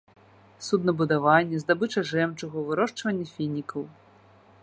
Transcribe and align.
Суднабудаванне, 0.67 1.59
здабыча 1.65 2.01
жэмчугу, 2.13 2.57
вырошчванне 2.69 3.25
фінікаў. 3.35 3.81